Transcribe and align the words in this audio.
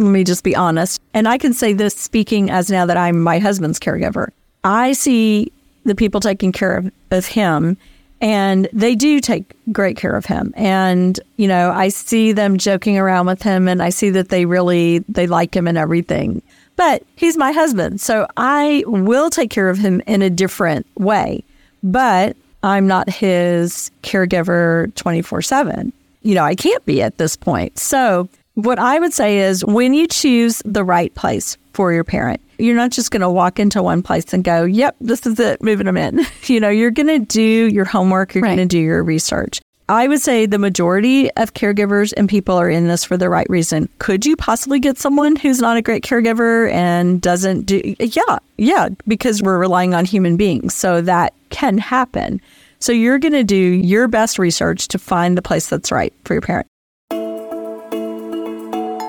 Let 0.00 0.10
me 0.10 0.24
just 0.24 0.44
be 0.44 0.56
honest. 0.56 0.98
And 1.12 1.28
I 1.28 1.36
can 1.36 1.52
say 1.52 1.74
this 1.74 1.94
speaking 1.94 2.50
as 2.50 2.70
now 2.70 2.86
that 2.86 2.96
I'm 2.96 3.20
my 3.20 3.38
husband's 3.38 3.78
caregiver. 3.78 4.30
I 4.64 4.92
see 4.92 5.52
the 5.84 5.94
people 5.94 6.20
taking 6.20 6.52
care 6.52 6.74
of, 6.74 6.90
of 7.10 7.26
him 7.26 7.76
and 8.22 8.66
they 8.72 8.94
do 8.94 9.20
take 9.20 9.54
great 9.72 9.96
care 9.96 10.14
of 10.14 10.26
him 10.26 10.52
and 10.54 11.20
you 11.36 11.48
know 11.48 11.70
i 11.70 11.88
see 11.88 12.32
them 12.32 12.58
joking 12.58 12.98
around 12.98 13.24
with 13.24 13.40
him 13.40 13.66
and 13.66 13.82
i 13.82 13.88
see 13.88 14.10
that 14.10 14.28
they 14.28 14.44
really 14.44 14.98
they 15.08 15.26
like 15.26 15.56
him 15.56 15.66
and 15.66 15.78
everything 15.78 16.42
but 16.76 17.02
he's 17.16 17.38
my 17.38 17.50
husband 17.50 17.98
so 17.98 18.26
i 18.36 18.84
will 18.86 19.30
take 19.30 19.48
care 19.48 19.70
of 19.70 19.78
him 19.78 20.02
in 20.06 20.20
a 20.20 20.28
different 20.28 20.86
way 20.96 21.42
but 21.82 22.36
i'm 22.62 22.86
not 22.86 23.08
his 23.08 23.90
caregiver 24.02 24.92
24/7 24.94 25.90
you 26.20 26.34
know 26.34 26.44
i 26.44 26.54
can't 26.54 26.84
be 26.84 27.00
at 27.00 27.16
this 27.16 27.36
point 27.36 27.78
so 27.78 28.28
what 28.54 28.78
i 28.78 28.98
would 28.98 29.12
say 29.12 29.38
is 29.38 29.64
when 29.64 29.94
you 29.94 30.06
choose 30.06 30.62
the 30.64 30.84
right 30.84 31.14
place 31.14 31.56
for 31.72 31.92
your 31.92 32.04
parent 32.04 32.40
you're 32.60 32.76
not 32.76 32.90
just 32.90 33.10
going 33.10 33.22
to 33.22 33.30
walk 33.30 33.58
into 33.58 33.82
one 33.82 34.02
place 34.02 34.32
and 34.32 34.44
go, 34.44 34.64
yep, 34.64 34.96
this 35.00 35.26
is 35.26 35.40
it, 35.40 35.62
moving 35.62 35.86
them 35.86 35.96
in. 35.96 36.20
you 36.44 36.60
know, 36.60 36.68
you're 36.68 36.90
going 36.90 37.06
to 37.06 37.18
do 37.18 37.68
your 37.68 37.84
homework, 37.84 38.34
you're 38.34 38.42
right. 38.42 38.56
going 38.56 38.68
to 38.68 38.76
do 38.76 38.78
your 38.78 39.02
research. 39.02 39.60
I 39.88 40.06
would 40.06 40.20
say 40.20 40.46
the 40.46 40.58
majority 40.58 41.32
of 41.32 41.54
caregivers 41.54 42.14
and 42.16 42.28
people 42.28 42.54
are 42.54 42.70
in 42.70 42.86
this 42.86 43.02
for 43.04 43.16
the 43.16 43.28
right 43.28 43.46
reason. 43.50 43.88
Could 43.98 44.24
you 44.24 44.36
possibly 44.36 44.78
get 44.78 44.98
someone 44.98 45.34
who's 45.34 45.60
not 45.60 45.76
a 45.76 45.82
great 45.82 46.04
caregiver 46.04 46.70
and 46.70 47.20
doesn't 47.20 47.62
do? 47.62 47.96
Yeah, 47.98 48.38
yeah, 48.56 48.90
because 49.08 49.42
we're 49.42 49.58
relying 49.58 49.92
on 49.92 50.04
human 50.04 50.36
beings. 50.36 50.74
So 50.74 51.00
that 51.00 51.34
can 51.48 51.76
happen. 51.76 52.40
So 52.78 52.92
you're 52.92 53.18
going 53.18 53.32
to 53.32 53.42
do 53.42 53.56
your 53.56 54.06
best 54.06 54.38
research 54.38 54.86
to 54.88 54.98
find 54.98 55.36
the 55.36 55.42
place 55.42 55.68
that's 55.68 55.90
right 55.90 56.14
for 56.24 56.34
your 56.34 56.40
parent. 56.40 56.68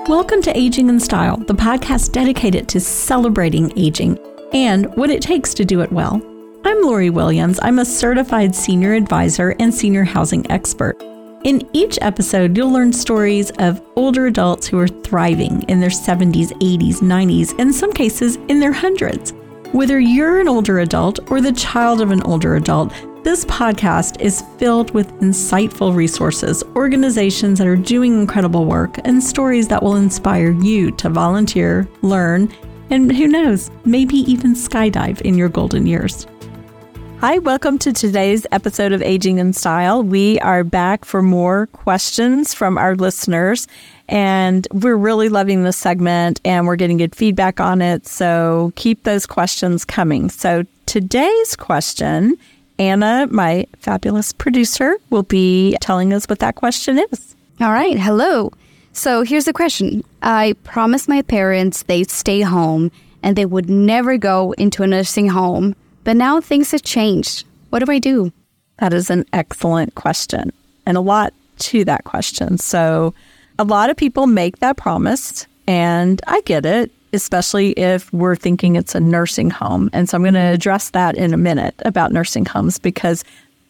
Welcome 0.08 0.42
to 0.42 0.58
Aging 0.58 0.88
in 0.88 0.98
Style, 0.98 1.36
the 1.36 1.54
podcast 1.54 2.10
dedicated 2.10 2.68
to 2.70 2.80
celebrating 2.80 3.72
aging 3.78 4.18
and 4.52 4.92
what 4.96 5.10
it 5.10 5.22
takes 5.22 5.54
to 5.54 5.64
do 5.64 5.80
it 5.80 5.92
well. 5.92 6.20
I'm 6.64 6.82
Lori 6.82 7.08
Williams. 7.08 7.60
I'm 7.62 7.78
a 7.78 7.84
certified 7.84 8.52
senior 8.52 8.94
advisor 8.94 9.54
and 9.60 9.72
senior 9.72 10.02
housing 10.02 10.50
expert. 10.50 11.00
In 11.44 11.68
each 11.72 12.00
episode, 12.02 12.56
you'll 12.56 12.72
learn 12.72 12.92
stories 12.92 13.52
of 13.60 13.80
older 13.94 14.26
adults 14.26 14.66
who 14.66 14.80
are 14.80 14.88
thriving 14.88 15.62
in 15.68 15.78
their 15.78 15.88
70s, 15.88 16.50
80s, 16.58 16.96
90s, 16.96 17.56
in 17.60 17.72
some 17.72 17.92
cases 17.92 18.36
in 18.48 18.58
their 18.58 18.72
hundreds. 18.72 19.32
Whether 19.70 20.00
you're 20.00 20.40
an 20.40 20.48
older 20.48 20.80
adult 20.80 21.30
or 21.30 21.40
the 21.40 21.52
child 21.52 22.00
of 22.00 22.10
an 22.10 22.22
older 22.24 22.56
adult, 22.56 22.92
this 23.24 23.44
podcast 23.44 24.20
is 24.20 24.42
filled 24.58 24.92
with 24.94 25.12
insightful 25.20 25.94
resources, 25.94 26.64
organizations 26.74 27.58
that 27.58 27.68
are 27.68 27.76
doing 27.76 28.20
incredible 28.20 28.64
work, 28.64 28.98
and 29.04 29.22
stories 29.22 29.68
that 29.68 29.80
will 29.80 29.94
inspire 29.94 30.50
you 30.60 30.90
to 30.90 31.08
volunteer, 31.08 31.88
learn, 32.02 32.52
and 32.90 33.14
who 33.14 33.28
knows, 33.28 33.70
maybe 33.84 34.16
even 34.16 34.54
skydive 34.54 35.20
in 35.20 35.38
your 35.38 35.48
golden 35.48 35.86
years. 35.86 36.26
Hi, 37.20 37.38
welcome 37.38 37.78
to 37.78 37.92
today's 37.92 38.44
episode 38.50 38.90
of 38.90 39.00
Aging 39.00 39.38
in 39.38 39.52
Style. 39.52 40.02
We 40.02 40.40
are 40.40 40.64
back 40.64 41.04
for 41.04 41.22
more 41.22 41.68
questions 41.68 42.52
from 42.52 42.76
our 42.76 42.96
listeners, 42.96 43.68
and 44.08 44.66
we're 44.72 44.96
really 44.96 45.28
loving 45.28 45.62
this 45.62 45.76
segment 45.76 46.40
and 46.44 46.66
we're 46.66 46.74
getting 46.74 46.96
good 46.96 47.14
feedback 47.14 47.60
on 47.60 47.82
it. 47.82 48.08
So 48.08 48.72
keep 48.74 49.04
those 49.04 49.26
questions 49.26 49.84
coming. 49.84 50.28
So 50.28 50.64
today's 50.86 51.54
question 51.54 52.36
Anna, 52.82 53.28
my 53.30 53.64
fabulous 53.78 54.32
producer, 54.32 54.96
will 55.08 55.22
be 55.22 55.76
telling 55.80 56.12
us 56.12 56.26
what 56.28 56.40
that 56.40 56.56
question 56.56 56.98
is. 56.98 57.36
All 57.60 57.70
right. 57.70 57.96
Hello. 57.96 58.50
So 58.92 59.22
here's 59.22 59.44
the 59.44 59.52
question 59.52 60.02
I 60.22 60.56
promised 60.64 61.08
my 61.08 61.22
parents 61.22 61.84
they'd 61.84 62.10
stay 62.10 62.40
home 62.40 62.90
and 63.22 63.36
they 63.36 63.46
would 63.46 63.70
never 63.70 64.18
go 64.18 64.50
into 64.58 64.82
a 64.82 64.88
nursing 64.88 65.28
home, 65.28 65.76
but 66.02 66.16
now 66.16 66.40
things 66.40 66.72
have 66.72 66.82
changed. 66.82 67.44
What 67.70 67.84
do 67.84 67.92
I 67.92 68.00
do? 68.00 68.32
That 68.80 68.92
is 68.92 69.10
an 69.10 69.26
excellent 69.32 69.94
question 69.94 70.52
and 70.84 70.96
a 70.96 71.00
lot 71.00 71.32
to 71.58 71.84
that 71.84 72.02
question. 72.02 72.58
So, 72.58 73.14
a 73.60 73.64
lot 73.64 73.90
of 73.90 73.96
people 73.96 74.26
make 74.26 74.58
that 74.58 74.76
promise, 74.76 75.46
and 75.68 76.20
I 76.26 76.40
get 76.40 76.66
it 76.66 76.90
especially 77.12 77.70
if 77.72 78.12
we're 78.12 78.36
thinking 78.36 78.76
it's 78.76 78.94
a 78.94 79.00
nursing 79.00 79.50
home. 79.50 79.90
And 79.92 80.08
so 80.08 80.16
I'm 80.16 80.22
going 80.22 80.34
to 80.34 80.40
address 80.40 80.90
that 80.90 81.16
in 81.16 81.34
a 81.34 81.36
minute 81.36 81.74
about 81.84 82.12
nursing 82.12 82.44
homes 82.44 82.78
because 82.78 83.24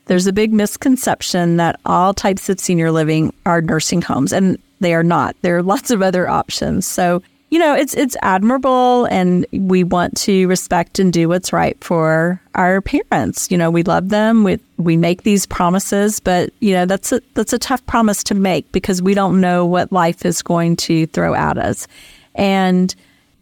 there's 0.06 0.26
a 0.26 0.32
big 0.32 0.52
misconception 0.52 1.56
that 1.56 1.78
all 1.86 2.12
types 2.12 2.48
of 2.48 2.60
senior 2.60 2.90
living 2.90 3.32
are 3.46 3.62
nursing 3.62 4.02
homes, 4.02 4.32
and 4.32 4.58
they 4.80 4.94
are 4.94 5.04
not. 5.04 5.36
There 5.42 5.56
are 5.56 5.62
lots 5.62 5.90
of 5.90 6.02
other 6.02 6.28
options. 6.28 6.86
So, 6.86 7.22
you 7.50 7.58
know, 7.58 7.74
it's 7.74 7.94
it's 7.94 8.16
admirable 8.22 9.06
and 9.06 9.46
we 9.52 9.84
want 9.84 10.16
to 10.22 10.46
respect 10.48 10.98
and 10.98 11.12
do 11.12 11.28
what's 11.28 11.52
right 11.52 11.82
for 11.84 12.40
our 12.54 12.80
parents. 12.80 13.50
You 13.50 13.58
know, 13.58 13.70
we 13.70 13.82
love 13.84 14.08
them. 14.08 14.42
We 14.42 14.58
we 14.76 14.96
make 14.96 15.22
these 15.22 15.46
promises, 15.46 16.18
but 16.18 16.50
you 16.60 16.74
know, 16.74 16.86
that's 16.86 17.12
a 17.12 17.20
that's 17.34 17.52
a 17.52 17.58
tough 17.58 17.84
promise 17.86 18.24
to 18.24 18.34
make 18.34 18.70
because 18.72 19.00
we 19.00 19.14
don't 19.14 19.40
know 19.40 19.64
what 19.64 19.92
life 19.92 20.24
is 20.24 20.42
going 20.42 20.76
to 20.76 21.06
throw 21.06 21.34
at 21.34 21.58
us. 21.58 21.86
And 22.34 22.94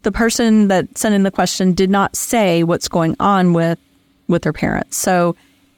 the 0.03 0.11
person 0.11 0.67
that 0.67 0.97
sent 0.97 1.15
in 1.15 1.23
the 1.23 1.31
question 1.31 1.73
did 1.73 1.89
not 1.89 2.15
say 2.15 2.63
what's 2.63 2.87
going 2.87 3.15
on 3.19 3.53
with 3.53 3.79
with 4.27 4.43
their 4.43 4.53
parents. 4.53 4.97
So 4.97 5.35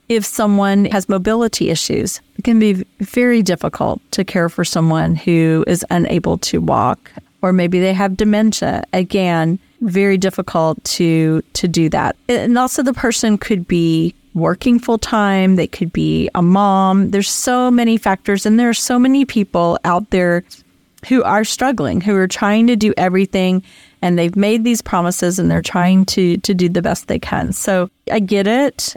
if 0.09 0.25
someone 0.25 0.85
has 0.85 1.09
mobility 1.09 1.69
issues, 1.69 2.21
it 2.37 2.43
can 2.43 2.59
be 2.59 2.85
very 2.99 3.41
difficult 3.41 3.99
to 4.11 4.23
care 4.23 4.49
for 4.49 4.63
someone 4.63 5.15
who 5.15 5.63
is 5.67 5.85
unable 5.89 6.37
to 6.39 6.59
walk 6.59 7.11
or 7.41 7.51
maybe 7.51 7.79
they 7.79 7.93
have 7.93 8.15
dementia. 8.15 8.83
Again, 8.93 9.59
very 9.81 10.17
difficult 10.17 10.81
to 10.85 11.43
to 11.53 11.67
do 11.67 11.89
that. 11.89 12.15
And 12.29 12.57
also 12.57 12.83
the 12.83 12.93
person 12.93 13.37
could 13.37 13.67
be 13.67 14.15
working 14.33 14.79
full 14.79 14.97
time, 14.97 15.57
they 15.57 15.67
could 15.67 15.93
be 15.93 16.29
a 16.33 16.41
mom. 16.41 17.11
There's 17.11 17.29
so 17.29 17.69
many 17.69 17.97
factors 17.97 18.45
and 18.45 18.59
there 18.59 18.69
are 18.69 18.73
so 18.73 18.97
many 18.97 19.25
people 19.25 19.77
out 19.83 20.09
there 20.09 20.43
who 21.07 21.23
are 21.23 21.43
struggling, 21.43 22.01
who 22.01 22.15
are 22.15 22.27
trying 22.27 22.67
to 22.67 22.75
do 22.75 22.93
everything 22.97 23.63
and 24.01 24.17
they've 24.17 24.35
made 24.35 24.63
these 24.63 24.81
promises 24.81 25.39
and 25.39 25.49
they're 25.49 25.61
trying 25.61 26.05
to 26.05 26.37
to 26.37 26.53
do 26.53 26.69
the 26.69 26.81
best 26.81 27.07
they 27.07 27.19
can. 27.19 27.53
So 27.53 27.89
I 28.11 28.19
get 28.19 28.47
it, 28.47 28.95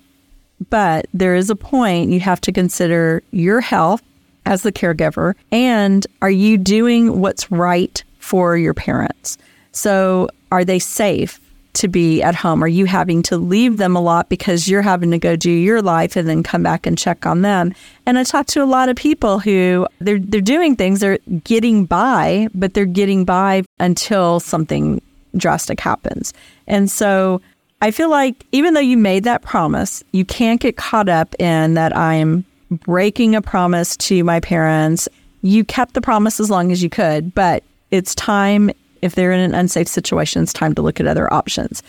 but 0.70 1.06
there 1.14 1.34
is 1.34 1.50
a 1.50 1.56
point 1.56 2.10
you 2.10 2.20
have 2.20 2.40
to 2.42 2.52
consider 2.52 3.22
your 3.30 3.60
health 3.60 4.02
as 4.44 4.62
the 4.62 4.72
caregiver 4.72 5.34
and 5.50 6.06
are 6.22 6.30
you 6.30 6.56
doing 6.56 7.20
what's 7.20 7.50
right 7.50 8.02
for 8.18 8.56
your 8.56 8.74
parents? 8.74 9.38
So 9.72 10.28
are 10.52 10.64
they 10.64 10.78
safe? 10.78 11.40
To 11.76 11.88
be 11.88 12.22
at 12.22 12.34
home? 12.34 12.62
Are 12.62 12.68
you 12.68 12.86
having 12.86 13.22
to 13.24 13.36
leave 13.36 13.76
them 13.76 13.96
a 13.96 14.00
lot 14.00 14.28
because 14.28 14.68
you're 14.68 14.82
having 14.82 15.10
to 15.12 15.18
go 15.18 15.36
do 15.36 15.50
your 15.50 15.80
life 15.80 16.16
and 16.16 16.28
then 16.28 16.42
come 16.42 16.62
back 16.62 16.86
and 16.86 16.98
check 16.98 17.26
on 17.26 17.42
them? 17.42 17.72
And 18.04 18.18
I 18.18 18.24
talk 18.24 18.46
to 18.48 18.62
a 18.62 18.66
lot 18.66 18.88
of 18.88 18.96
people 18.96 19.38
who 19.38 19.86
they're 20.00 20.18
they're 20.18 20.40
doing 20.40 20.76
things, 20.76 21.00
they're 21.00 21.18
getting 21.44 21.84
by, 21.84 22.48
but 22.54 22.74
they're 22.74 22.84
getting 22.84 23.24
by 23.24 23.62
until 23.78 24.40
something 24.40 25.00
drastic 25.36 25.80
happens. 25.80 26.32
And 26.66 26.90
so 26.90 27.40
I 27.82 27.90
feel 27.90 28.10
like 28.10 28.44
even 28.52 28.74
though 28.74 28.80
you 28.80 28.96
made 28.96 29.24
that 29.24 29.42
promise, 29.42 30.02
you 30.12 30.24
can't 30.24 30.60
get 30.60 30.76
caught 30.76 31.08
up 31.08 31.34
in 31.38 31.74
that 31.74 31.96
I'm 31.96 32.44
breaking 32.70 33.34
a 33.34 33.42
promise 33.42 33.96
to 33.96 34.24
my 34.24 34.40
parents. 34.40 35.08
You 35.42 35.64
kept 35.64 35.94
the 35.94 36.00
promise 36.00 36.40
as 36.40 36.50
long 36.50 36.72
as 36.72 36.82
you 36.82 36.90
could, 36.90 37.34
but 37.34 37.62
it's 37.90 38.14
time 38.14 38.70
if 39.06 39.14
they're 39.14 39.32
in 39.32 39.40
an 39.40 39.54
unsafe 39.54 39.88
situation, 39.88 40.42
it's 40.42 40.52
time 40.52 40.74
to 40.74 40.82
look 40.82 41.00
at 41.00 41.06
other 41.06 41.32
options. 41.32 41.82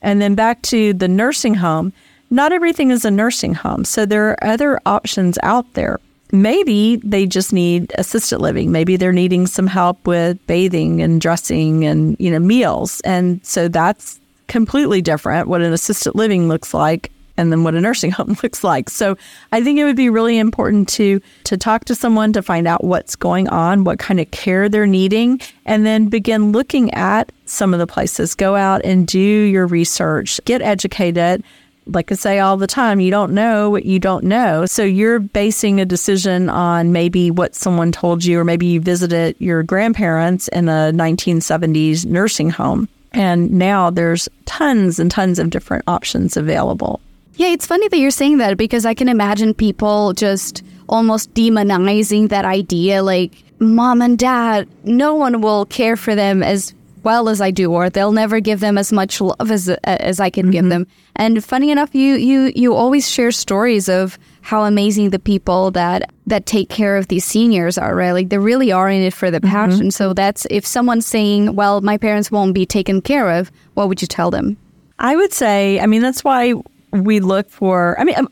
And 0.00 0.22
then 0.22 0.34
back 0.34 0.62
to 0.62 0.94
the 0.94 1.08
nursing 1.08 1.54
home, 1.54 1.92
not 2.30 2.52
everything 2.52 2.90
is 2.90 3.04
a 3.04 3.10
nursing 3.10 3.54
home. 3.54 3.84
So 3.84 4.06
there 4.06 4.30
are 4.30 4.44
other 4.44 4.80
options 4.86 5.38
out 5.42 5.72
there. 5.74 6.00
Maybe 6.32 6.96
they 6.96 7.26
just 7.26 7.52
need 7.52 7.92
assisted 7.98 8.38
living. 8.38 8.70
Maybe 8.70 8.96
they're 8.96 9.12
needing 9.12 9.46
some 9.46 9.66
help 9.66 10.06
with 10.06 10.38
bathing 10.46 11.02
and 11.02 11.20
dressing 11.20 11.84
and, 11.84 12.16
you 12.20 12.30
know, 12.30 12.38
meals. 12.38 13.00
And 13.00 13.44
so 13.44 13.68
that's 13.68 14.20
completely 14.46 15.02
different 15.02 15.48
what 15.48 15.60
an 15.60 15.72
assisted 15.72 16.14
living 16.14 16.48
looks 16.48 16.72
like 16.72 17.10
and 17.40 17.50
then 17.50 17.64
what 17.64 17.74
a 17.74 17.80
nursing 17.80 18.10
home 18.18 18.36
looks 18.42 18.62
like. 18.62 18.90
So 18.90 19.16
I 19.50 19.62
think 19.62 19.78
it 19.78 19.84
would 19.84 19.96
be 19.96 20.10
really 20.10 20.38
important 20.38 20.88
to 20.90 21.20
to 21.44 21.56
talk 21.56 21.86
to 21.86 21.94
someone 21.94 22.32
to 22.34 22.42
find 22.42 22.68
out 22.68 22.84
what's 22.84 23.16
going 23.16 23.48
on, 23.48 23.84
what 23.84 23.98
kind 23.98 24.20
of 24.20 24.30
care 24.30 24.68
they're 24.68 24.86
needing, 24.86 25.40
and 25.64 25.86
then 25.86 26.08
begin 26.08 26.52
looking 26.52 26.92
at 26.94 27.32
some 27.46 27.72
of 27.72 27.80
the 27.80 27.86
places. 27.86 28.34
Go 28.34 28.54
out 28.54 28.84
and 28.84 29.06
do 29.06 29.18
your 29.18 29.66
research, 29.66 30.40
get 30.44 30.62
educated. 30.62 31.42
Like 31.86 32.12
I 32.12 32.14
say 32.14 32.38
all 32.38 32.56
the 32.56 32.68
time, 32.68 33.00
you 33.00 33.10
don't 33.10 33.32
know 33.32 33.70
what 33.70 33.84
you 33.84 33.98
don't 33.98 34.24
know. 34.24 34.66
So 34.66 34.84
you're 34.84 35.18
basing 35.18 35.80
a 35.80 35.84
decision 35.84 36.48
on 36.48 36.92
maybe 36.92 37.30
what 37.32 37.56
someone 37.56 37.90
told 37.90 38.24
you, 38.24 38.38
or 38.38 38.44
maybe 38.44 38.66
you 38.66 38.80
visited 38.80 39.34
your 39.40 39.64
grandparents 39.64 40.46
in 40.48 40.68
a 40.68 40.92
1970s 40.92 42.06
nursing 42.06 42.50
home. 42.50 42.88
And 43.12 43.50
now 43.50 43.90
there's 43.90 44.28
tons 44.44 45.00
and 45.00 45.10
tons 45.10 45.40
of 45.40 45.50
different 45.50 45.84
options 45.88 46.36
available. 46.36 47.00
Yeah, 47.40 47.54
it's 47.54 47.64
funny 47.64 47.88
that 47.88 47.96
you're 47.96 48.10
saying 48.10 48.36
that 48.36 48.58
because 48.58 48.84
I 48.84 48.92
can 48.92 49.08
imagine 49.08 49.54
people 49.54 50.12
just 50.12 50.62
almost 50.90 51.32
demonizing 51.32 52.28
that 52.28 52.44
idea. 52.44 53.02
Like, 53.02 53.32
mom 53.58 54.02
and 54.02 54.18
dad, 54.18 54.68
no 54.84 55.14
one 55.14 55.40
will 55.40 55.64
care 55.64 55.96
for 55.96 56.14
them 56.14 56.42
as 56.42 56.74
well 57.02 57.30
as 57.30 57.40
I 57.40 57.50
do, 57.50 57.72
or 57.72 57.88
they'll 57.88 58.12
never 58.12 58.40
give 58.40 58.60
them 58.60 58.76
as 58.76 58.92
much 58.92 59.22
love 59.22 59.50
as 59.50 59.70
as 59.84 60.20
I 60.20 60.28
can 60.28 60.44
mm-hmm. 60.44 60.50
give 60.50 60.68
them. 60.68 60.86
And 61.16 61.42
funny 61.42 61.70
enough, 61.70 61.94
you 61.94 62.16
you 62.16 62.52
you 62.54 62.74
always 62.74 63.10
share 63.10 63.32
stories 63.32 63.88
of 63.88 64.18
how 64.42 64.64
amazing 64.64 65.08
the 65.08 65.18
people 65.18 65.70
that 65.70 66.10
that 66.26 66.44
take 66.44 66.68
care 66.68 66.98
of 66.98 67.08
these 67.08 67.24
seniors 67.24 67.78
are, 67.78 67.96
right? 67.96 68.12
Like 68.12 68.28
they 68.28 68.36
really 68.36 68.70
are 68.70 68.90
in 68.90 69.00
it 69.00 69.14
for 69.14 69.30
the 69.30 69.40
mm-hmm. 69.40 69.50
passion. 69.50 69.80
Mm-hmm. 69.86 70.00
So 70.00 70.12
that's 70.12 70.46
if 70.50 70.66
someone's 70.66 71.06
saying, 71.06 71.56
"Well, 71.56 71.80
my 71.80 71.96
parents 71.96 72.30
won't 72.30 72.52
be 72.52 72.66
taken 72.66 73.00
care 73.00 73.30
of," 73.30 73.50
what 73.72 73.88
would 73.88 74.02
you 74.02 74.08
tell 74.08 74.30
them? 74.30 74.58
I 74.98 75.16
would 75.16 75.32
say, 75.32 75.80
I 75.80 75.86
mean, 75.86 76.02
that's 76.02 76.22
why 76.22 76.52
we 76.92 77.20
look 77.20 77.48
for. 77.50 77.98
I 77.98 78.04
mean, 78.04 78.16
um, 78.16 78.28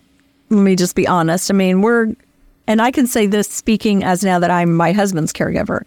let 0.51 0.63
me 0.63 0.77
just 0.77 0.95
be 0.95 1.07
honest. 1.07 1.51
I 1.51 1.55
mean, 1.55 1.83
we're, 1.83 2.15
and 2.67 2.81
I 2.81 2.91
can 2.91 3.07
say 3.07 3.27
this 3.27 3.49
speaking 3.49 4.05
as 4.05 4.25
now 4.25 4.39
that 4.39 4.51
I'm 4.51 4.75
my 4.75 4.93
husband's 4.93 5.33
caregiver. 5.33 5.83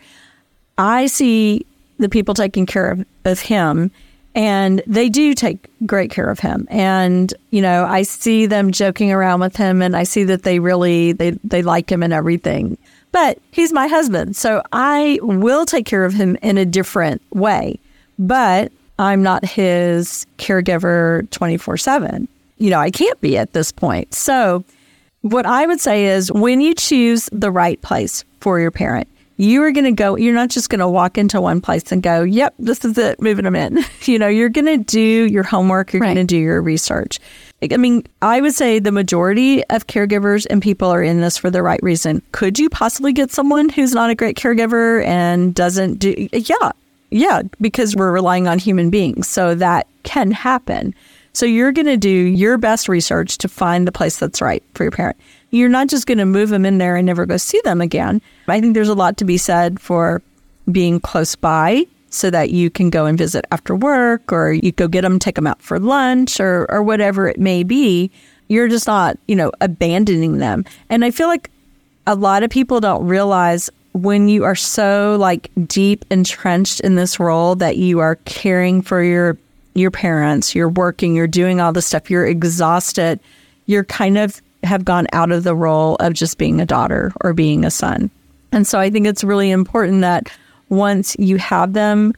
I 0.78 1.08
see 1.08 1.66
the 1.98 2.10
people 2.10 2.34
taking 2.34 2.66
care 2.66 2.92
of, 2.92 3.06
of 3.26 3.40
him 3.40 3.92
and 4.34 4.82
they 4.88 5.10
do 5.10 5.34
take 5.34 5.70
great 5.86 6.10
care 6.10 6.30
of 6.30 6.40
him 6.40 6.68
and 6.70 7.34
you 7.50 7.62
know 7.62 7.86
i 7.86 8.02
see 8.02 8.46
them 8.46 8.72
joking 8.72 9.12
around 9.12 9.40
with 9.40 9.56
him 9.56 9.82
and 9.82 9.96
i 9.96 10.04
see 10.04 10.24
that 10.24 10.44
they 10.44 10.60
really 10.60 11.12
they, 11.12 11.32
they 11.44 11.62
like 11.62 11.92
him 11.92 12.02
and 12.02 12.14
everything 12.14 12.78
but 13.12 13.38
he's 13.52 13.74
my 13.74 13.88
husband 13.88 14.36
so 14.36 14.62
i 14.72 15.20
will 15.22 15.66
take 15.66 15.86
care 15.86 16.06
of 16.06 16.14
him 16.14 16.38
in 16.42 16.58
a 16.58 16.66
different 16.66 17.22
way 17.34 17.78
but 18.18 18.72
i'm 19.00 19.22
not 19.22 19.44
his 19.44 20.26
caregiver 20.38 21.30
24 21.32 21.78
7 21.78 22.28
you 22.62 22.70
know 22.70 22.80
i 22.80 22.90
can't 22.90 23.20
be 23.22 23.38
at 23.38 23.54
this 23.54 23.72
point 23.72 24.14
so 24.14 24.64
what 25.22 25.46
i 25.46 25.66
would 25.66 25.80
say 25.80 26.06
is 26.06 26.32
when 26.32 26.62
you 26.62 26.74
choose 26.74 27.30
the 27.32 27.52
right 27.52 27.82
place 27.82 28.24
for 28.40 28.60
your 28.60 28.72
parent 28.72 29.08
you 29.42 29.64
are 29.64 29.72
going 29.72 29.86
to 29.86 29.92
go, 29.92 30.16
you're 30.16 30.36
not 30.36 30.52
just 30.52 30.70
going 30.70 30.82
to 30.82 30.88
walk 30.88 31.18
into 31.18 31.42
one 31.42 31.62
place 31.62 31.92
and 31.92 32.04
go, 32.04 32.22
yep, 32.22 32.54
this 32.60 32.86
is 32.86 32.96
it, 32.96 33.20
moving 33.20 33.46
them 33.46 33.56
in. 33.56 33.84
you 34.04 34.20
know, 34.20 34.28
you're 34.28 34.50
going 34.50 34.68
to 34.68 34.78
do 34.78 35.00
your 35.00 35.42
homework, 35.42 35.94
you're 35.94 36.02
right. 36.02 36.14
going 36.14 36.28
to 36.28 36.32
do 36.32 36.38
your 36.38 36.62
research. 36.62 37.20
I 37.72 37.78
mean, 37.78 38.04
I 38.22 38.40
would 38.40 38.54
say 38.54 38.78
the 38.78 38.92
majority 38.92 39.64
of 39.70 39.88
caregivers 39.88 40.46
and 40.48 40.62
people 40.62 40.90
are 40.90 41.02
in 41.02 41.22
this 41.22 41.40
for 41.40 41.50
the 41.50 41.64
right 41.64 41.80
reason. 41.82 42.22
Could 42.34 42.60
you 42.60 42.70
possibly 42.70 43.14
get 43.14 43.32
someone 43.32 43.70
who's 43.70 43.96
not 43.96 44.12
a 44.12 44.16
great 44.16 44.38
caregiver 44.38 45.04
and 45.06 45.56
doesn't 45.56 45.96
do, 45.96 46.30
yeah, 46.34 46.72
yeah, 47.10 47.42
because 47.60 47.96
we're 47.96 48.12
relying 48.12 48.48
on 48.48 48.60
human 48.60 48.92
beings. 48.92 49.28
So 49.28 49.56
that 49.56 49.88
can 50.04 50.30
happen. 50.30 50.94
So 51.34 51.46
you're 51.46 51.72
going 51.72 51.88
to 51.88 51.98
do 51.98 52.10
your 52.10 52.58
best 52.58 52.90
research 52.90 53.38
to 53.40 53.48
find 53.48 53.88
the 53.88 53.92
place 53.92 54.20
that's 54.20 54.42
right 54.42 54.64
for 54.74 54.84
your 54.84 54.92
parent 54.92 55.18
you're 55.52 55.70
not 55.70 55.88
just 55.88 56.08
going 56.08 56.18
to 56.18 56.26
move 56.26 56.50
them 56.50 56.66
in 56.66 56.78
there 56.78 56.96
and 56.96 57.06
never 57.06 57.26
go 57.26 57.38
see 57.38 57.62
them 57.64 57.82
again. 57.82 58.22
I 58.48 58.60
think 58.60 58.74
there's 58.74 58.90
a 58.90 58.96
lot 58.96 59.18
to 59.18 59.26
be 59.26 59.38
said 59.38 59.80
for 59.80 60.22
being 60.72 61.00
close 61.00 61.36
by 61.36 61.86
so 62.10 62.30
that 62.30 62.50
you 62.50 62.70
can 62.70 62.90
go 62.90 63.06
and 63.06 63.18
visit 63.18 63.46
after 63.52 63.76
work 63.76 64.34
or 64.34 64.54
you 64.54 64.72
go 64.72 64.88
get 64.88 65.02
them, 65.02 65.20
take 65.20 65.36
them 65.36 65.48
out 65.48 65.62
for 65.62 65.80
lunch 65.80 66.40
or, 66.40 66.70
or 66.72 66.82
whatever 66.82 67.28
it 67.28 67.40
may 67.40 67.64
be. 67.64 68.10
You're 68.48 68.68
just 68.68 68.88
not, 68.88 69.18
you 69.28 69.36
know, 69.36 69.52
abandoning 69.62 70.40
them. 70.40 70.66
And 70.90 71.06
I 71.06 71.12
feel 71.12 71.28
like 71.28 71.50
a 72.08 72.16
lot 72.16 72.44
of 72.44 72.50
people 72.50 72.80
don't 72.80 73.06
realize 73.06 73.70
when 73.94 74.30
you 74.30 74.44
are 74.46 74.56
so 74.56 75.18
like 75.20 75.52
deep 75.68 76.06
entrenched 76.10 76.80
in 76.80 76.96
this 76.96 77.20
role 77.20 77.56
that 77.56 77.78
you 77.78 78.00
are 78.00 78.16
caring 78.26 78.82
for 78.82 79.04
your 79.04 79.38
your 79.74 79.92
parents, 79.92 80.54
you're 80.56 80.70
working, 80.70 81.16
you're 81.16 81.28
doing 81.28 81.62
all 81.62 81.72
this 81.72 81.88
stuff, 81.88 82.10
you're 82.10 82.26
exhausted, 82.26 83.20
you're 83.66 83.84
kind 83.86 84.18
of 84.18 84.42
have 84.64 84.86
gone 84.86 85.08
out 85.14 85.32
of 85.32 85.44
the 85.44 85.56
role 85.56 85.96
of 85.96 86.14
just 86.14 86.38
being 86.38 86.62
a 86.62 86.66
daughter 86.66 87.12
or 87.22 87.34
being 87.34 87.66
a 87.66 87.72
son. 87.72 88.12
And 88.52 88.68
so 88.68 88.80
I 88.80 88.90
think 88.90 89.08
it's 89.08 89.24
really 89.24 89.50
important 89.50 90.02
that 90.02 90.32
once 90.70 91.16
you 91.18 91.38
have 91.38 91.74
them 91.74 92.14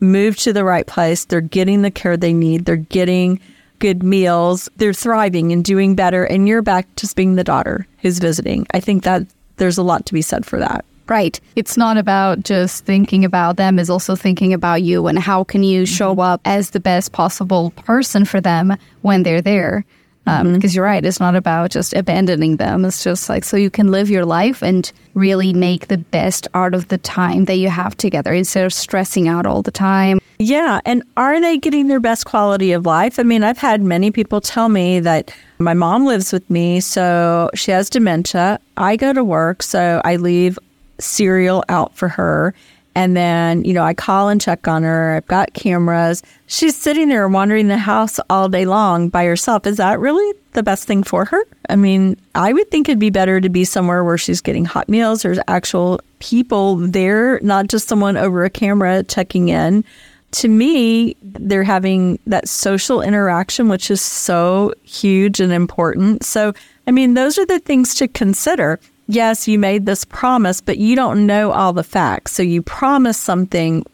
move 0.00 0.36
to 0.38 0.52
the 0.52 0.64
right 0.64 0.86
place, 0.86 1.24
they're 1.24 1.40
getting 1.40 1.82
the 1.82 1.90
care 1.90 2.16
they 2.16 2.32
need, 2.32 2.64
they're 2.64 2.76
getting 2.76 3.40
good 3.78 4.02
meals, 4.02 4.68
they're 4.76 4.92
thriving 4.92 5.52
and 5.52 5.64
doing 5.64 5.94
better, 5.94 6.24
and 6.24 6.48
you're 6.48 6.62
back 6.62 6.86
just 6.96 7.16
being 7.16 7.36
the 7.36 7.44
daughter 7.44 7.86
who's 7.98 8.18
visiting. 8.18 8.66
I 8.72 8.80
think 8.80 9.04
that 9.04 9.22
there's 9.56 9.78
a 9.78 9.82
lot 9.82 10.06
to 10.06 10.14
be 10.14 10.22
said 10.22 10.44
for 10.46 10.58
that. 10.58 10.84
Right. 11.08 11.40
It's 11.56 11.76
not 11.76 11.96
about 11.96 12.42
just 12.42 12.84
thinking 12.84 13.24
about 13.24 13.56
them, 13.56 13.78
it's 13.78 13.90
also 13.90 14.14
thinking 14.14 14.52
about 14.52 14.82
you 14.82 15.06
and 15.06 15.18
how 15.18 15.44
can 15.44 15.62
you 15.62 15.86
show 15.86 16.12
mm-hmm. 16.12 16.20
up 16.20 16.40
as 16.44 16.70
the 16.70 16.80
best 16.80 17.12
possible 17.12 17.70
person 17.70 18.24
for 18.24 18.40
them 18.40 18.76
when 19.02 19.22
they're 19.22 19.42
there 19.42 19.84
because 20.28 20.40
um, 20.40 20.54
mm-hmm. 20.60 20.74
you're 20.74 20.84
right 20.84 21.04
it's 21.04 21.20
not 21.20 21.34
about 21.34 21.70
just 21.70 21.94
abandoning 21.94 22.56
them 22.56 22.84
it's 22.84 23.02
just 23.02 23.28
like 23.28 23.44
so 23.44 23.56
you 23.56 23.70
can 23.70 23.90
live 23.90 24.10
your 24.10 24.26
life 24.26 24.62
and 24.62 24.92
really 25.14 25.54
make 25.54 25.88
the 25.88 25.96
best 25.96 26.46
out 26.54 26.74
of 26.74 26.88
the 26.88 26.98
time 26.98 27.46
that 27.46 27.56
you 27.56 27.70
have 27.70 27.96
together 27.96 28.34
instead 28.34 28.66
of 28.66 28.72
stressing 28.72 29.26
out 29.26 29.46
all 29.46 29.62
the 29.62 29.70
time 29.70 30.20
yeah 30.38 30.80
and 30.84 31.02
are 31.16 31.40
they 31.40 31.56
getting 31.56 31.88
their 31.88 32.00
best 32.00 32.26
quality 32.26 32.72
of 32.72 32.84
life 32.84 33.18
i 33.18 33.22
mean 33.22 33.42
i've 33.42 33.58
had 33.58 33.80
many 33.80 34.10
people 34.10 34.40
tell 34.40 34.68
me 34.68 35.00
that 35.00 35.34
my 35.58 35.72
mom 35.72 36.04
lives 36.04 36.30
with 36.30 36.48
me 36.50 36.78
so 36.78 37.48
she 37.54 37.70
has 37.70 37.88
dementia 37.88 38.60
i 38.76 38.96
go 38.96 39.12
to 39.12 39.24
work 39.24 39.62
so 39.62 40.02
i 40.04 40.16
leave 40.16 40.58
cereal 40.98 41.64
out 41.68 41.96
for 41.96 42.08
her 42.08 42.54
and 42.98 43.16
then, 43.16 43.64
you 43.64 43.74
know, 43.74 43.84
I 43.84 43.94
call 43.94 44.28
and 44.28 44.40
check 44.40 44.66
on 44.66 44.82
her. 44.82 45.14
I've 45.14 45.26
got 45.28 45.54
cameras. 45.54 46.20
She's 46.48 46.76
sitting 46.76 47.08
there 47.08 47.28
wandering 47.28 47.68
the 47.68 47.78
house 47.78 48.18
all 48.28 48.48
day 48.48 48.64
long 48.64 49.08
by 49.08 49.24
herself. 49.24 49.68
Is 49.68 49.76
that 49.76 50.00
really 50.00 50.36
the 50.54 50.64
best 50.64 50.88
thing 50.88 51.04
for 51.04 51.24
her? 51.26 51.44
I 51.68 51.76
mean, 51.76 52.16
I 52.34 52.52
would 52.52 52.72
think 52.72 52.88
it'd 52.88 52.98
be 52.98 53.10
better 53.10 53.40
to 53.40 53.48
be 53.48 53.64
somewhere 53.64 54.02
where 54.02 54.18
she's 54.18 54.40
getting 54.40 54.64
hot 54.64 54.88
meals. 54.88 55.22
There's 55.22 55.38
actual 55.46 56.00
people 56.18 56.74
there, 56.74 57.38
not 57.40 57.68
just 57.68 57.86
someone 57.86 58.16
over 58.16 58.44
a 58.44 58.50
camera 58.50 59.04
checking 59.04 59.48
in. 59.48 59.84
To 60.32 60.48
me, 60.48 61.14
they're 61.22 61.62
having 61.62 62.18
that 62.26 62.48
social 62.48 63.00
interaction, 63.00 63.68
which 63.68 63.92
is 63.92 64.02
so 64.02 64.74
huge 64.82 65.38
and 65.38 65.52
important. 65.52 66.24
So, 66.24 66.52
I 66.88 66.90
mean, 66.90 67.14
those 67.14 67.38
are 67.38 67.46
the 67.46 67.60
things 67.60 67.94
to 67.94 68.08
consider 68.08 68.80
yes, 69.08 69.48
you 69.48 69.58
made 69.58 69.86
this 69.86 70.04
promise, 70.04 70.60
but 70.60 70.78
you 70.78 70.94
don't 70.94 71.26
know 71.26 71.50
all 71.50 71.72
the 71.72 71.82
facts. 71.82 72.32
So 72.32 72.42
you 72.42 72.62
promise 72.62 73.18
something 73.18 73.84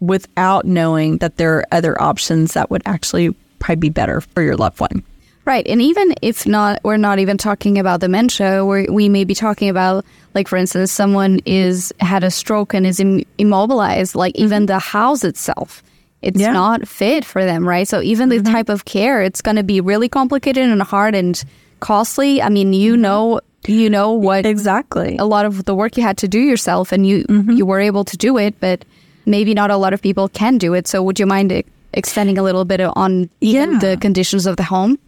without 0.00 0.64
knowing 0.64 1.18
that 1.18 1.36
there 1.36 1.58
are 1.58 1.66
other 1.72 2.00
options 2.00 2.54
that 2.54 2.70
would 2.70 2.82
actually 2.86 3.34
probably 3.58 3.76
be 3.76 3.90
better 3.90 4.22
for 4.22 4.42
your 4.42 4.56
loved 4.56 4.80
one. 4.80 5.02
Right. 5.44 5.66
And 5.66 5.82
even 5.82 6.14
if 6.22 6.46
not, 6.46 6.80
we're 6.84 6.96
not 6.96 7.18
even 7.18 7.36
talking 7.36 7.78
about 7.78 8.00
dementia, 8.00 8.64
we 8.64 8.86
we 8.88 9.08
may 9.08 9.24
be 9.24 9.34
talking 9.34 9.68
about, 9.68 10.04
like, 10.34 10.48
for 10.48 10.56
instance, 10.56 10.92
someone 10.92 11.40
is 11.44 11.92
had 11.98 12.22
a 12.22 12.30
stroke 12.30 12.72
and 12.72 12.86
is 12.86 13.00
Im- 13.00 13.24
immobilized, 13.38 14.14
like 14.14 14.34
mm-hmm. 14.34 14.44
even 14.44 14.66
the 14.66 14.78
house 14.78 15.24
itself. 15.24 15.82
It's 16.22 16.38
yeah. 16.38 16.52
not 16.52 16.86
fit 16.86 17.24
for 17.24 17.44
them, 17.44 17.66
right? 17.66 17.88
So 17.88 18.02
even 18.02 18.28
the 18.28 18.36
mm-hmm. 18.36 18.52
type 18.52 18.68
of 18.68 18.84
care, 18.84 19.22
it's 19.22 19.40
going 19.40 19.56
to 19.56 19.62
be 19.62 19.80
really 19.80 20.08
complicated 20.08 20.68
and 20.68 20.82
hard 20.82 21.14
and 21.14 21.42
costly. 21.80 22.40
I 22.40 22.48
mean, 22.48 22.72
you 22.72 22.92
mm-hmm. 22.92 23.02
know 23.02 23.40
you 23.66 23.90
know 23.90 24.12
what 24.12 24.46
exactly 24.46 25.16
a 25.18 25.24
lot 25.24 25.44
of 25.44 25.64
the 25.64 25.74
work 25.74 25.96
you 25.96 26.02
had 26.02 26.16
to 26.16 26.28
do 26.28 26.38
yourself 26.38 26.92
and 26.92 27.06
you 27.06 27.24
mm-hmm. 27.24 27.50
you 27.50 27.66
were 27.66 27.80
able 27.80 28.04
to 28.04 28.16
do 28.16 28.38
it 28.38 28.58
but 28.60 28.84
maybe 29.26 29.52
not 29.52 29.70
a 29.70 29.76
lot 29.76 29.92
of 29.92 30.00
people 30.00 30.28
can 30.28 30.56
do 30.56 30.72
it 30.72 30.88
so 30.88 31.02
would 31.02 31.18
you 31.18 31.26
mind 31.26 31.52
extending 31.92 32.38
a 32.38 32.42
little 32.42 32.64
bit 32.64 32.80
on 32.80 33.28
yeah. 33.40 33.78
the 33.78 33.98
conditions 34.00 34.46
of 34.46 34.56
the 34.56 34.62
home 34.62 34.98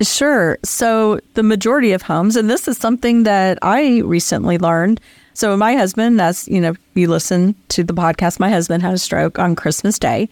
sure 0.00 0.58
so 0.62 1.20
the 1.34 1.42
majority 1.42 1.92
of 1.92 2.02
homes 2.02 2.36
and 2.36 2.48
this 2.48 2.66
is 2.66 2.78
something 2.78 3.24
that 3.24 3.58
i 3.62 3.98
recently 4.00 4.56
learned 4.56 5.00
so 5.34 5.56
my 5.56 5.74
husband 5.74 6.20
as 6.20 6.48
you 6.48 6.60
know 6.60 6.74
you 6.94 7.08
listen 7.08 7.54
to 7.68 7.84
the 7.84 7.92
podcast 7.92 8.40
my 8.40 8.48
husband 8.48 8.82
had 8.82 8.94
a 8.94 8.98
stroke 8.98 9.38
on 9.38 9.54
christmas 9.54 9.98
day 9.98 10.28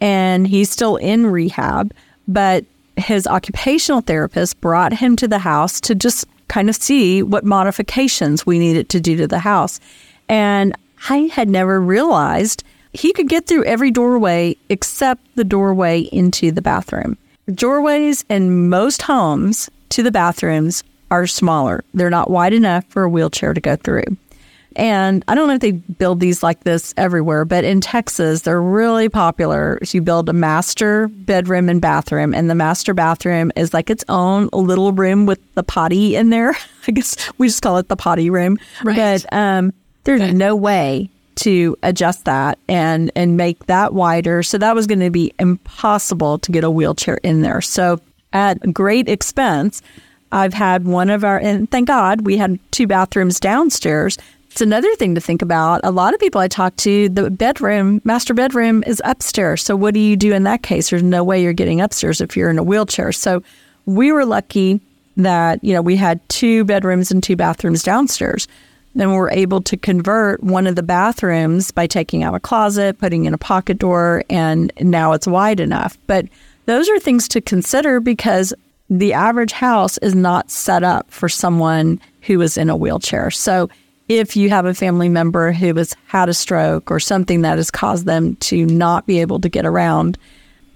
and 0.00 0.46
he's 0.46 0.70
still 0.70 0.96
in 0.96 1.26
rehab 1.26 1.92
but 2.26 2.64
his 2.98 3.26
occupational 3.26 4.00
therapist 4.00 4.60
brought 4.60 4.92
him 4.92 5.16
to 5.16 5.28
the 5.28 5.38
house 5.38 5.80
to 5.82 5.94
just 5.94 6.26
kind 6.48 6.68
of 6.68 6.76
see 6.76 7.22
what 7.22 7.44
modifications 7.44 8.46
we 8.46 8.58
needed 8.58 8.88
to 8.90 9.00
do 9.00 9.16
to 9.16 9.26
the 9.26 9.38
house. 9.38 9.80
And 10.28 10.74
I 11.08 11.30
had 11.32 11.48
never 11.48 11.80
realized 11.80 12.64
he 12.92 13.12
could 13.12 13.28
get 13.28 13.46
through 13.46 13.64
every 13.64 13.90
doorway 13.90 14.56
except 14.68 15.22
the 15.36 15.44
doorway 15.44 16.00
into 16.12 16.50
the 16.50 16.62
bathroom. 16.62 17.16
Doorways 17.54 18.24
in 18.28 18.68
most 18.68 19.02
homes 19.02 19.70
to 19.90 20.02
the 20.02 20.10
bathrooms 20.10 20.84
are 21.10 21.26
smaller. 21.26 21.84
They're 21.94 22.10
not 22.10 22.30
wide 22.30 22.52
enough 22.52 22.84
for 22.88 23.04
a 23.04 23.08
wheelchair 23.08 23.54
to 23.54 23.60
go 23.60 23.76
through. 23.76 24.16
And 24.78 25.24
I 25.26 25.34
don't 25.34 25.48
know 25.48 25.54
if 25.54 25.60
they 25.60 25.72
build 25.72 26.20
these 26.20 26.44
like 26.44 26.62
this 26.62 26.94
everywhere, 26.96 27.44
but 27.44 27.64
in 27.64 27.80
Texas, 27.80 28.42
they're 28.42 28.62
really 28.62 29.08
popular. 29.08 29.80
So 29.82 29.98
you 29.98 30.02
build 30.02 30.28
a 30.28 30.32
master 30.32 31.08
bedroom 31.08 31.68
and 31.68 31.80
bathroom, 31.80 32.32
and 32.32 32.48
the 32.48 32.54
master 32.54 32.94
bathroom 32.94 33.50
is 33.56 33.74
like 33.74 33.90
its 33.90 34.04
own 34.08 34.48
little 34.52 34.92
room 34.92 35.26
with 35.26 35.40
the 35.54 35.64
potty 35.64 36.14
in 36.14 36.30
there. 36.30 36.56
I 36.88 36.92
guess 36.92 37.16
we 37.38 37.48
just 37.48 37.60
call 37.60 37.78
it 37.78 37.88
the 37.88 37.96
potty 37.96 38.30
room. 38.30 38.56
Right. 38.84 38.96
But 38.96 39.36
um, 39.36 39.74
there's 40.04 40.20
okay. 40.20 40.32
no 40.32 40.54
way 40.54 41.10
to 41.36 41.76
adjust 41.82 42.24
that 42.24 42.58
and 42.68 43.10
and 43.16 43.36
make 43.36 43.66
that 43.66 43.94
wider. 43.94 44.44
So 44.44 44.58
that 44.58 44.76
was 44.76 44.86
going 44.86 45.00
to 45.00 45.10
be 45.10 45.32
impossible 45.40 46.38
to 46.38 46.52
get 46.52 46.62
a 46.62 46.70
wheelchair 46.70 47.18
in 47.24 47.42
there. 47.42 47.60
So 47.60 48.00
at 48.32 48.72
great 48.72 49.08
expense, 49.08 49.82
I've 50.30 50.54
had 50.54 50.84
one 50.84 51.10
of 51.10 51.24
our, 51.24 51.38
and 51.38 51.70
thank 51.70 51.88
God 51.88 52.26
we 52.26 52.36
had 52.36 52.58
two 52.70 52.86
bathrooms 52.86 53.40
downstairs 53.40 54.18
It's 54.58 54.62
another 54.62 54.92
thing 54.96 55.14
to 55.14 55.20
think 55.20 55.40
about. 55.40 55.82
A 55.84 55.92
lot 55.92 56.14
of 56.14 56.18
people 56.18 56.40
I 56.40 56.48
talk 56.48 56.74
to, 56.78 57.08
the 57.10 57.30
bedroom, 57.30 58.00
master 58.02 58.34
bedroom 58.34 58.82
is 58.88 59.00
upstairs. 59.04 59.62
So 59.62 59.76
what 59.76 59.94
do 59.94 60.00
you 60.00 60.16
do 60.16 60.34
in 60.34 60.42
that 60.42 60.64
case? 60.64 60.90
There's 60.90 61.00
no 61.00 61.22
way 61.22 61.40
you're 61.40 61.52
getting 61.52 61.80
upstairs 61.80 62.20
if 62.20 62.36
you're 62.36 62.50
in 62.50 62.58
a 62.58 62.64
wheelchair. 62.64 63.12
So 63.12 63.40
we 63.86 64.10
were 64.10 64.24
lucky 64.24 64.80
that, 65.16 65.62
you 65.62 65.72
know, 65.72 65.80
we 65.80 65.94
had 65.94 66.28
two 66.28 66.64
bedrooms 66.64 67.12
and 67.12 67.22
two 67.22 67.36
bathrooms 67.36 67.84
downstairs. 67.84 68.48
Then 68.96 69.12
we 69.12 69.16
were 69.16 69.30
able 69.30 69.62
to 69.62 69.76
convert 69.76 70.42
one 70.42 70.66
of 70.66 70.74
the 70.74 70.82
bathrooms 70.82 71.70
by 71.70 71.86
taking 71.86 72.24
out 72.24 72.34
a 72.34 72.40
closet, 72.40 72.98
putting 72.98 73.26
in 73.26 73.34
a 73.34 73.38
pocket 73.38 73.78
door, 73.78 74.24
and 74.28 74.72
now 74.80 75.12
it's 75.12 75.28
wide 75.28 75.60
enough. 75.60 75.96
But 76.08 76.26
those 76.64 76.88
are 76.88 76.98
things 76.98 77.28
to 77.28 77.40
consider 77.40 78.00
because 78.00 78.52
the 78.90 79.12
average 79.12 79.52
house 79.52 79.98
is 79.98 80.16
not 80.16 80.50
set 80.50 80.82
up 80.82 81.08
for 81.12 81.28
someone 81.28 82.00
who 82.22 82.40
is 82.40 82.58
in 82.58 82.68
a 82.68 82.76
wheelchair. 82.76 83.30
So 83.30 83.70
if 84.08 84.36
you 84.36 84.48
have 84.50 84.64
a 84.64 84.74
family 84.74 85.08
member 85.08 85.52
who 85.52 85.74
has 85.74 85.94
had 86.06 86.28
a 86.28 86.34
stroke 86.34 86.90
or 86.90 86.98
something 86.98 87.42
that 87.42 87.58
has 87.58 87.70
caused 87.70 88.06
them 88.06 88.36
to 88.36 88.64
not 88.66 89.06
be 89.06 89.20
able 89.20 89.38
to 89.40 89.48
get 89.48 89.66
around, 89.66 90.18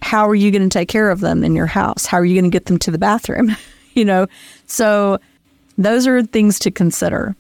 how 0.02 0.28
are 0.28 0.34
you 0.34 0.50
going 0.50 0.68
to 0.68 0.68
take 0.68 0.88
care 0.88 1.10
of 1.10 1.20
them 1.20 1.42
in 1.42 1.54
your 1.54 1.66
house? 1.66 2.04
How 2.04 2.18
are 2.18 2.24
you 2.24 2.34
going 2.34 2.50
to 2.50 2.54
get 2.54 2.66
them 2.66 2.78
to 2.80 2.90
the 2.90 2.98
bathroom? 2.98 3.56
you 3.94 4.04
know, 4.04 4.26
so 4.66 5.18
those 5.78 6.06
are 6.06 6.22
things 6.22 6.58
to 6.60 6.70
consider. 6.70 7.34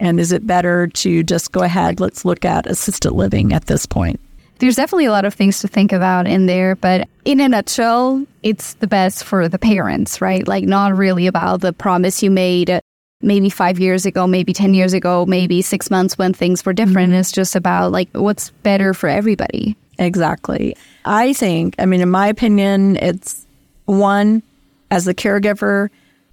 And 0.00 0.18
is 0.18 0.32
it 0.32 0.46
better 0.46 0.86
to 0.88 1.22
just 1.22 1.52
go 1.52 1.62
ahead? 1.62 2.00
Let's 2.00 2.24
look 2.24 2.44
at 2.44 2.66
assisted 2.66 3.12
living 3.12 3.52
at 3.52 3.66
this 3.66 3.86
point. 3.86 4.20
There's 4.58 4.76
definitely 4.76 5.06
a 5.06 5.10
lot 5.10 5.24
of 5.24 5.34
things 5.34 5.60
to 5.60 5.68
think 5.68 5.92
about 5.92 6.26
in 6.26 6.46
there, 6.46 6.76
but 6.76 7.08
in 7.24 7.40
a 7.40 7.48
nutshell, 7.48 8.24
it's 8.42 8.74
the 8.74 8.86
best 8.86 9.24
for 9.24 9.48
the 9.48 9.58
parents, 9.58 10.20
right? 10.20 10.46
Like, 10.46 10.64
not 10.64 10.96
really 10.96 11.26
about 11.26 11.60
the 11.60 11.72
promise 11.72 12.22
you 12.22 12.30
made 12.30 12.80
maybe 13.24 13.50
five 13.50 13.78
years 13.78 14.06
ago, 14.06 14.26
maybe 14.26 14.52
10 14.52 14.74
years 14.74 14.92
ago, 14.92 15.26
maybe 15.26 15.62
six 15.62 15.90
months 15.90 16.16
when 16.16 16.32
things 16.32 16.64
were 16.64 16.72
different. 16.72 17.10
Mm-hmm. 17.10 17.20
It's 17.20 17.32
just 17.32 17.56
about 17.56 17.92
like 17.92 18.08
what's 18.12 18.50
better 18.62 18.94
for 18.94 19.08
everybody. 19.08 19.76
Exactly. 19.98 20.76
I 21.04 21.32
think, 21.32 21.74
I 21.78 21.86
mean, 21.86 22.00
in 22.00 22.10
my 22.10 22.28
opinion, 22.28 22.96
it's 22.96 23.46
one, 23.86 24.42
as 24.90 25.04
the 25.04 25.14
caregiver, 25.14 25.88